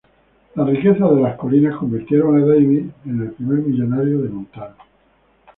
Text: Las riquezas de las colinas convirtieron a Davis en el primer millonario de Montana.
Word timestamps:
Las 0.55 0.65
riquezas 0.65 1.11
de 1.15 1.21
las 1.21 1.37
colinas 1.37 1.77
convirtieron 1.77 2.41
a 2.41 2.43
Davis 2.47 2.85
en 3.05 3.21
el 3.21 3.33
primer 3.33 3.59
millonario 3.59 4.23
de 4.23 4.29
Montana. 4.29 4.73